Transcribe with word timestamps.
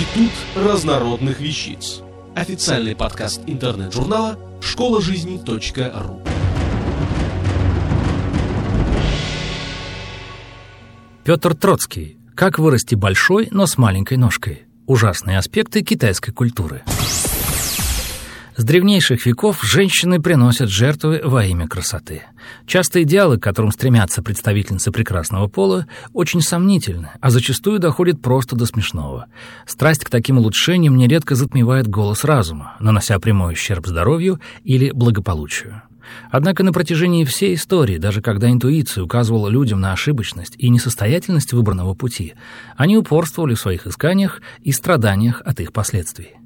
Институт 0.00 0.32
разнородных 0.56 1.40
вещиц. 1.40 2.00
Официальный 2.34 2.96
подкаст 2.96 3.42
интернет-журнала 3.46 4.38
школа 4.62 5.02
жизни 5.02 5.38
.ру. 5.44 6.22
Петр 11.22 11.54
Троцкий. 11.54 12.16
Как 12.34 12.58
вырасти 12.58 12.94
большой, 12.94 13.48
но 13.50 13.66
с 13.66 13.76
маленькой 13.76 14.16
ножкой. 14.16 14.62
Ужасные 14.86 15.36
аспекты 15.36 15.82
китайской 15.82 16.32
культуры. 16.32 16.82
С 18.56 18.64
древнейших 18.64 19.26
веков 19.26 19.62
женщины 19.62 20.20
приносят 20.20 20.68
жертвы 20.68 21.20
во 21.24 21.44
имя 21.44 21.68
красоты. 21.68 22.22
Часто 22.66 23.02
идеалы, 23.04 23.38
к 23.38 23.42
которым 23.42 23.70
стремятся 23.70 24.22
представительницы 24.22 24.90
прекрасного 24.90 25.46
пола, 25.46 25.86
очень 26.12 26.40
сомнительны, 26.40 27.10
а 27.20 27.30
зачастую 27.30 27.78
доходят 27.78 28.20
просто 28.20 28.56
до 28.56 28.66
смешного. 28.66 29.26
Страсть 29.66 30.04
к 30.04 30.10
таким 30.10 30.38
улучшениям 30.38 30.96
нередко 30.96 31.36
затмевает 31.36 31.86
голос 31.86 32.24
разума, 32.24 32.76
нанося 32.80 33.18
прямой 33.20 33.52
ущерб 33.52 33.86
здоровью 33.86 34.40
или 34.64 34.90
благополучию. 34.90 35.82
Однако 36.30 36.64
на 36.64 36.72
протяжении 36.72 37.24
всей 37.24 37.54
истории, 37.54 37.98
даже 37.98 38.20
когда 38.20 38.50
интуиция 38.50 39.04
указывала 39.04 39.48
людям 39.48 39.80
на 39.80 39.92
ошибочность 39.92 40.56
и 40.58 40.68
несостоятельность 40.68 41.52
выбранного 41.52 41.94
пути, 41.94 42.34
они 42.76 42.96
упорствовали 42.96 43.54
в 43.54 43.60
своих 43.60 43.86
исканиях 43.86 44.42
и 44.62 44.72
страданиях 44.72 45.40
от 45.44 45.60
их 45.60 45.72
последствий. 45.72 46.39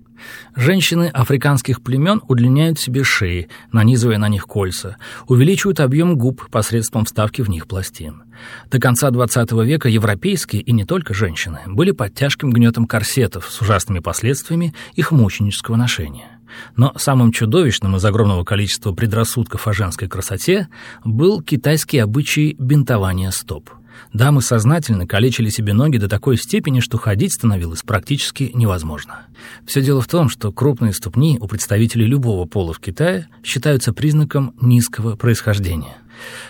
Женщины 0.56 1.10
африканских 1.12 1.83
племен 1.83 2.23
удлиняют 2.28 2.78
себе 2.78 3.05
шеи, 3.05 3.48
нанизывая 3.73 4.19
на 4.19 4.28
них 4.28 4.47
кольца, 4.47 4.97
увеличивают 5.27 5.80
объем 5.80 6.16
губ 6.16 6.48
посредством 6.50 7.05
вставки 7.05 7.42
в 7.42 7.48
них 7.48 7.66
пластин. 7.66 8.23
До 8.70 8.78
конца 8.78 9.10
XX 9.10 9.64
века 9.64 9.88
европейские, 9.88 10.62
и 10.62 10.73
не 10.73 10.84
только 10.84 11.14
женщины, 11.14 11.60
были 11.66 11.91
под 11.91 12.14
тяжким 12.14 12.50
гнетом 12.50 12.87
корсетов 12.87 13.48
с 13.50 13.60
ужасными 13.60 13.98
последствиями 13.98 14.75
их 14.94 15.11
мученического 15.11 15.77
ношения. 15.77 16.38
Но 16.77 16.92
самым 16.97 17.33
чудовищным 17.33 17.97
из 17.97 18.05
огромного 18.05 18.44
количества 18.44 18.92
предрассудков 18.92 19.66
о 19.66 19.72
женской 19.72 20.09
красоте 20.09 20.69
был 21.05 21.42
китайский 21.42 21.98
обычай 21.98 22.55
бинтования 22.59 23.31
стоп– 23.31 23.70
Дамы 24.12 24.42
сознательно 24.42 25.06
калечили 25.06 25.48
себе 25.48 25.73
ноги 25.73 25.98
до 25.98 26.09
такой 26.09 26.37
степени, 26.37 26.81
что 26.81 26.98
ходить 26.98 27.34
становилось 27.34 27.83
практически 27.83 28.50
невозможно. 28.55 29.27
Все 29.67 29.83
дело 29.83 30.00
в 30.00 30.06
том, 30.06 30.28
что 30.28 30.53
крупные 30.53 30.92
ступни 30.92 31.39
у 31.41 31.47
представителей 31.47 32.06
любого 32.06 32.47
пола 32.47 32.72
в 32.72 32.81
Китае 32.81 33.28
считаются 33.42 33.92
признаком 33.92 34.55
низкого 34.61 35.17
происхождения. 35.17 35.97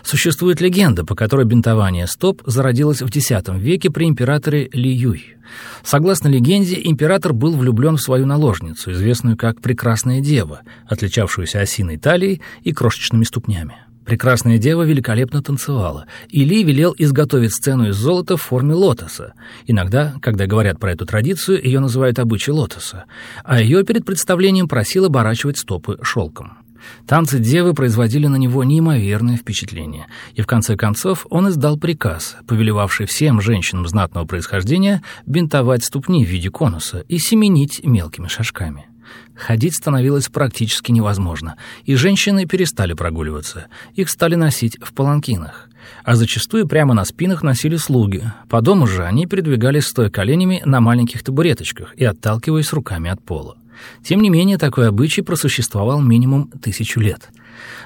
Существует 0.03 0.61
легенда, 0.61 1.05
по 1.05 1.15
которой 1.15 1.47
бинтование 1.47 2.07
стоп 2.07 2.43
зародилось 2.47 3.01
в 3.01 3.07
X 3.07 3.31
веке 3.55 3.91
при 3.91 4.07
императоре 4.07 4.69
Ли 4.73 4.93
Юй. 4.93 5.37
Согласно 5.83 6.29
легенде, 6.29 6.81
император 6.83 7.33
был 7.33 7.57
влюблен 7.57 7.97
в 7.97 8.03
свою 8.03 8.27
наложницу, 8.27 8.93
известную 8.93 9.37
как 9.37 9.61
«прекрасная 9.61 10.21
дева», 10.21 10.61
отличавшуюся 10.87 11.61
осиной 11.61 11.99
талией 11.99 12.41
и 12.63 12.73
крошечными 12.73 13.25
ступнями. 13.25 13.77
Прекрасная 14.05 14.59
дева 14.59 14.83
великолепно 14.83 15.43
танцевала, 15.43 16.07
и 16.29 16.45
Ли 16.45 16.63
велел 16.63 16.95
изготовить 16.99 17.55
сцену 17.55 17.89
из 17.89 17.97
золота 17.97 18.37
в 18.37 18.43
форме 18.43 18.75
лотоса. 18.75 19.33
Иногда, 19.67 20.15
когда 20.21 20.47
говорят 20.47 20.79
про 20.79 20.93
эту 20.93 21.07
традицию, 21.07 21.63
ее 21.65 21.81
называют 21.81 22.19
обычай 22.19 22.51
лотоса, 22.51 23.05
а 23.45 23.61
ее 23.61 23.83
перед 23.85 24.05
представлением 24.05 24.69
просил 24.69 25.07
оборачивать 25.07 25.59
стопы 25.59 25.99
шелком. 26.03 26.59
Танцы 27.07 27.39
девы 27.39 27.73
производили 27.73 28.27
на 28.27 28.37
него 28.37 28.63
неимоверное 28.63 29.39
впечатление, 29.39 30.07
и 30.35 30.43
в 30.43 30.47
конце 30.47 30.77
концов 30.77 31.27
он 31.31 31.49
издал 31.49 31.79
приказ, 31.79 32.37
повелевавший 32.47 33.07
всем 33.07 33.41
женщинам 33.41 33.87
знатного 33.89 34.27
происхождения 34.27 35.03
бинтовать 35.25 35.83
ступни 35.83 36.27
в 36.27 36.29
виде 36.29 36.51
конуса 36.51 37.05
и 37.09 37.19
семенить 37.19 37.83
мелкими 37.85 38.29
шажками. 38.29 38.87
Ходить 39.35 39.75
становилось 39.75 40.29
практически 40.29 40.93
невозможно, 40.93 41.57
и 41.85 41.95
женщины 41.95 42.47
перестали 42.47 42.93
прогуливаться. 42.93 43.67
Их 43.95 44.11
стали 44.11 44.35
носить 44.35 44.79
в 44.81 44.93
паланкинах. 44.93 45.69
А 46.05 46.15
зачастую 46.15 46.67
прямо 46.67 46.95
на 46.95 47.05
спинах 47.05 47.43
носили 47.43 47.77
слуги. 47.77 48.23
По 48.49 48.61
дому 48.61 48.87
же 48.87 49.05
они 49.05 49.27
передвигались 49.27 49.87
стоя 49.87 50.11
коленями 50.11 50.63
на 50.65 50.81
маленьких 50.81 51.23
табуреточках 51.23 51.95
и 51.97 52.05
отталкиваясь 52.05 52.73
руками 52.73 53.11
от 53.11 53.23
пола. 53.23 53.57
Тем 54.03 54.23
не 54.23 54.31
менее, 54.31 54.59
такой 54.59 54.89
обычай 54.89 55.23
просуществовал 55.23 56.01
минимум 56.01 56.49
тысячу 56.63 57.01
лет. 57.01 57.31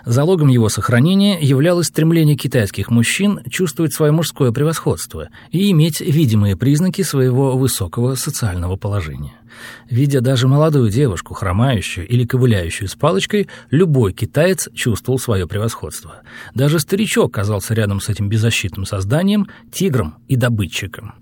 Залогом 0.04 0.48
его 0.48 0.68
сохранения 0.68 1.38
являлось 1.40 1.88
стремление 1.88 2.36
китайских 2.36 2.90
мужчин 2.90 3.40
чувствовать 3.50 3.92
свое 3.92 4.12
мужское 4.12 4.52
превосходство 4.52 5.28
и 5.50 5.70
иметь 5.70 6.00
видимые 6.00 6.56
признаки 6.56 7.02
своего 7.02 7.56
высокого 7.56 8.14
социального 8.14 8.76
положения. 8.76 9.34
Видя 9.88 10.20
даже 10.20 10.48
молодую 10.48 10.90
девушку, 10.90 11.34
хромающую 11.34 12.06
или 12.06 12.24
ковыляющую 12.24 12.88
с 12.88 12.94
палочкой, 12.94 13.48
любой 13.70 14.12
китаец 14.12 14.68
чувствовал 14.74 15.18
свое 15.18 15.46
превосходство. 15.46 16.22
Даже 16.54 16.78
старичок 16.78 17.34
казался 17.34 17.74
рядом 17.74 18.00
с 18.00 18.08
этим 18.08 18.28
беззащитным 18.28 18.84
созданием 18.84 19.48
тигром 19.72 20.16
и 20.28 20.36
добытчиком. 20.36 21.14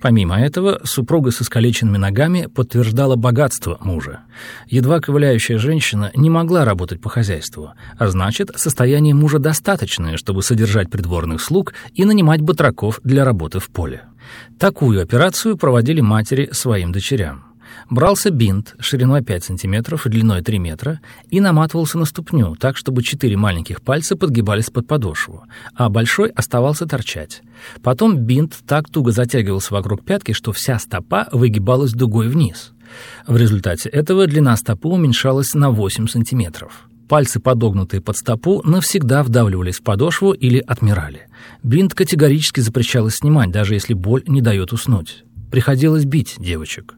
Помимо 0.00 0.40
этого, 0.40 0.80
супруга 0.84 1.30
с 1.30 1.42
искалеченными 1.42 1.98
ногами 1.98 2.46
подтверждала 2.46 3.16
богатство 3.16 3.78
мужа. 3.80 4.20
Едва 4.68 5.00
ковыляющая 5.00 5.58
женщина 5.58 6.10
не 6.14 6.30
могла 6.30 6.64
работать 6.64 7.00
по 7.00 7.08
хозяйству, 7.08 7.72
а 7.98 8.08
значит, 8.08 8.50
состояние 8.56 9.14
мужа 9.14 9.38
достаточное, 9.38 10.16
чтобы 10.16 10.42
содержать 10.42 10.90
придворных 10.90 11.40
слуг 11.40 11.74
и 11.94 12.04
нанимать 12.04 12.40
батраков 12.40 13.00
для 13.04 13.24
работы 13.24 13.58
в 13.58 13.68
поле. 13.68 14.02
Такую 14.58 15.02
операцию 15.02 15.56
проводили 15.56 16.00
матери 16.00 16.48
своим 16.52 16.92
дочерям. 16.92 17.51
Брался 17.90 18.30
бинт 18.30 18.74
шириной 18.78 19.22
5 19.22 19.44
см 19.44 20.00
и 20.04 20.08
длиной 20.08 20.42
3 20.42 20.58
метра 20.58 21.00
и 21.30 21.40
наматывался 21.40 21.98
на 21.98 22.04
ступню, 22.04 22.56
так, 22.56 22.76
чтобы 22.76 23.02
четыре 23.02 23.36
маленьких 23.36 23.82
пальца 23.82 24.16
подгибались 24.16 24.70
под 24.70 24.86
подошву, 24.86 25.44
а 25.74 25.88
большой 25.88 26.30
оставался 26.30 26.86
торчать. 26.86 27.42
Потом 27.82 28.16
бинт 28.16 28.58
так 28.66 28.88
туго 28.88 29.12
затягивался 29.12 29.74
вокруг 29.74 30.04
пятки, 30.04 30.32
что 30.32 30.52
вся 30.52 30.78
стопа 30.78 31.28
выгибалась 31.32 31.92
дугой 31.92 32.28
вниз. 32.28 32.72
В 33.26 33.36
результате 33.36 33.88
этого 33.88 34.26
длина 34.26 34.56
стопы 34.56 34.88
уменьшалась 34.88 35.54
на 35.54 35.70
8 35.70 36.08
сантиметров. 36.08 36.88
Пальцы, 37.08 37.40
подогнутые 37.40 38.00
под 38.00 38.16
стопу, 38.16 38.62
навсегда 38.64 39.22
вдавливались 39.22 39.80
в 39.80 39.82
подошву 39.82 40.32
или 40.32 40.58
отмирали. 40.66 41.26
Бинт 41.62 41.94
категорически 41.94 42.60
запрещалось 42.60 43.16
снимать, 43.16 43.50
даже 43.50 43.74
если 43.74 43.92
боль 43.92 44.22
не 44.26 44.40
дает 44.40 44.72
уснуть. 44.72 45.24
Приходилось 45.52 46.06
бить 46.06 46.36
девочек. 46.38 46.94